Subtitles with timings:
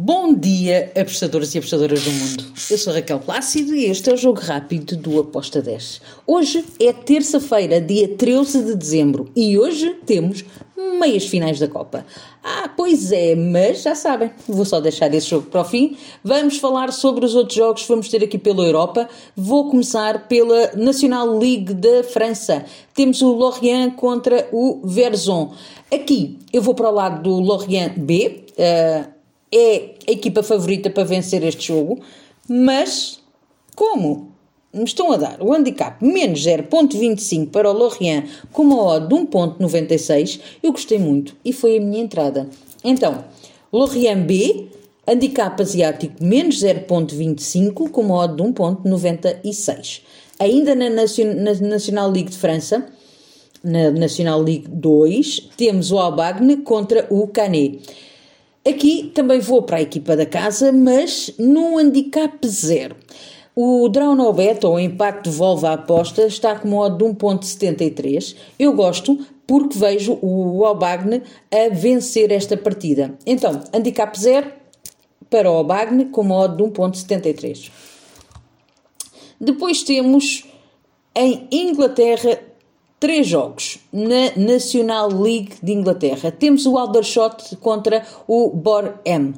[0.00, 2.44] Bom dia, apostadores e apostadoras do mundo.
[2.70, 6.00] Eu sou Raquel Plácido e este é o Jogo Rápido do Aposta 10.
[6.24, 10.44] Hoje é terça-feira, dia 13 de dezembro, e hoje temos
[11.00, 12.06] meias finais da Copa.
[12.44, 15.96] Ah, pois é, mas já sabem, vou só deixar esse jogo para o fim.
[16.22, 19.08] Vamos falar sobre os outros jogos que vamos ter aqui pela Europa.
[19.34, 22.64] Vou começar pela National League da França.
[22.94, 25.52] Temos o Lorient contra o Verzon.
[25.92, 28.44] Aqui eu vou para o lado do Lorient B.
[28.52, 29.17] Uh,
[29.52, 32.00] é a equipa favorita para vencer este jogo,
[32.48, 33.20] mas
[33.74, 34.32] como
[34.72, 39.14] me estão a dar o handicap menos 0.25 para o Lorient com uma odd de
[39.14, 42.48] 1.96, eu gostei muito e foi a minha entrada.
[42.84, 43.24] Então,
[43.72, 44.66] Lorient B,
[45.06, 50.02] handicap asiático menos 0.25 com uma odd de 1.96.
[50.38, 52.86] Ainda na National League de França,
[53.64, 57.80] na National League 2, temos o Albagne contra o Canet.
[58.68, 62.96] Aqui também vou para a equipa da casa, mas num handicap zero.
[63.56, 68.36] O Draw no Bet, ou impacto devolve a aposta, está com modo de 1.73.
[68.58, 73.16] Eu gosto porque vejo o Albagne a vencer esta partida.
[73.24, 74.52] Então, handicap zero
[75.30, 77.70] para o Albagne com modo de 1.73.
[79.40, 80.44] Depois temos
[81.16, 82.38] em Inglaterra
[83.00, 86.30] três jogos na National League de Inglaterra.
[86.30, 89.34] Temos o Aldershot contra o Bor-M.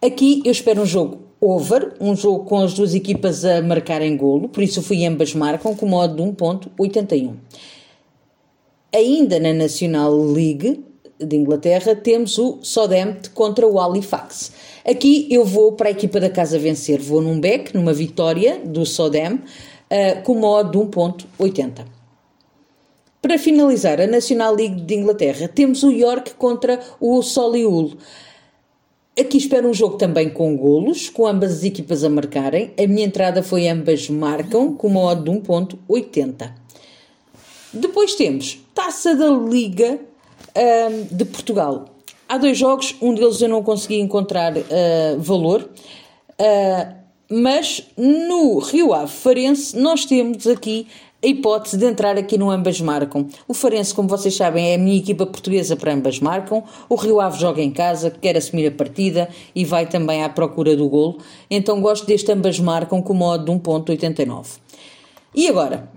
[0.00, 4.48] Aqui eu espero um jogo over, um jogo com as duas equipas a marcarem golo,
[4.48, 7.34] por isso fui ambas marcam com modo de 1.81.
[8.94, 10.84] Ainda na National League
[11.18, 14.52] de Inglaterra temos o Southampton contra o Halifax.
[14.84, 18.86] Aqui eu vou para a equipa da casa vencer, vou num back, numa vitória do
[18.86, 22.03] Southampton, uh, com modo de 1.80.
[23.24, 27.94] Para finalizar a National League de Inglaterra, temos o York contra o Solihull.
[29.18, 32.74] Aqui espero um jogo também com golos, com ambas as equipas a marcarem.
[32.78, 36.52] A minha entrada foi ambas marcam, com uma odd de 1.80.
[37.72, 39.98] Depois temos Taça da Liga
[40.54, 41.86] um, de Portugal.
[42.28, 44.62] Há dois jogos, um deles eu não consegui encontrar uh,
[45.16, 45.66] valor,
[46.38, 46.94] uh,
[47.30, 50.86] mas no Rio Ave Farense nós temos aqui
[51.24, 53.26] a hipótese de entrar aqui no Ambas Marcam.
[53.48, 56.62] O Farense, como vocês sabem, é a minha equipa portuguesa para Ambas Marcam.
[56.86, 60.76] O Rio Ave joga em casa, quer assumir a partida e vai também à procura
[60.76, 61.18] do golo.
[61.50, 64.58] Então gosto deste Ambas Marcam com modo de 1.89.
[65.34, 65.88] E agora,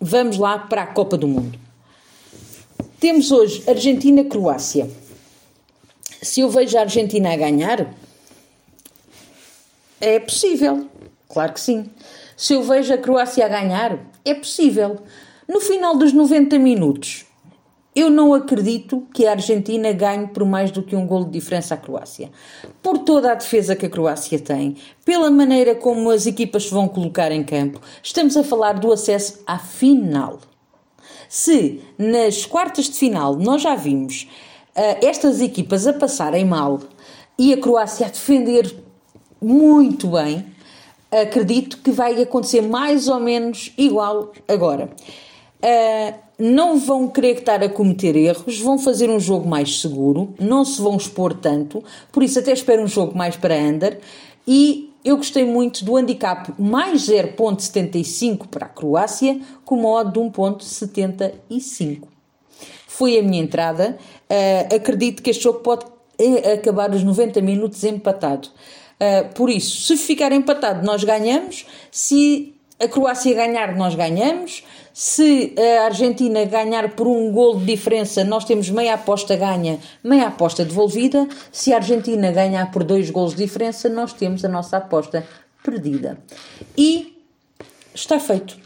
[0.00, 1.58] vamos lá para a Copa do Mundo.
[2.98, 4.88] Temos hoje Argentina-Croácia.
[6.22, 7.94] Se eu vejo a Argentina a ganhar,
[10.00, 10.86] é possível.
[11.32, 11.90] Claro que sim.
[12.36, 14.98] Se eu vejo a Croácia a ganhar, é possível.
[15.48, 17.24] No final dos 90 minutos,
[17.96, 21.72] eu não acredito que a Argentina ganhe por mais do que um golo de diferença
[21.72, 22.30] à Croácia.
[22.82, 24.76] Por toda a defesa que a Croácia tem,
[25.06, 29.42] pela maneira como as equipas se vão colocar em campo, estamos a falar do acesso
[29.46, 30.38] à final.
[31.30, 34.28] Se nas quartas de final nós já vimos
[34.76, 36.78] uh, estas equipas a passarem mal
[37.38, 38.70] e a Croácia a defender
[39.40, 40.51] muito bem,
[41.20, 44.90] acredito que vai acontecer mais ou menos igual agora.
[45.62, 50.64] Uh, não vão querer estar a cometer erros, vão fazer um jogo mais seguro, não
[50.64, 54.00] se vão expor tanto, por isso até espero um jogo mais para under
[54.46, 60.18] e eu gostei muito do handicap mais 0.75 para a Croácia com uma odd de
[60.18, 62.08] 1.75.
[62.88, 63.96] Foi a minha entrada,
[64.28, 65.86] uh, acredito que este jogo pode
[66.18, 68.48] eh, acabar os 90 minutos empatado.
[69.02, 71.66] Uh, por isso, se ficar empatado, nós ganhamos.
[71.90, 74.62] Se a Croácia ganhar, nós ganhamos.
[74.94, 80.28] Se a Argentina ganhar por um gol de diferença, nós temos meia aposta ganha, meia
[80.28, 81.26] aposta devolvida.
[81.50, 85.26] Se a Argentina ganhar por dois gols de diferença, nós temos a nossa aposta
[85.64, 86.18] perdida.
[86.76, 87.18] E
[87.94, 88.56] está feito.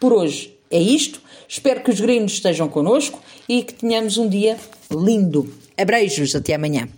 [0.00, 1.20] Por hoje é isto.
[1.48, 4.56] Espero que os gringos estejam connosco e que tenhamos um dia
[4.90, 5.52] lindo.
[5.76, 6.88] Abreijos, até amanhã.